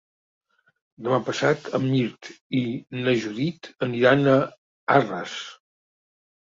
[1.07, 2.31] Demà passat en Mirt
[2.63, 2.65] i
[3.03, 4.39] na Judit aniran a
[4.99, 5.39] Arres.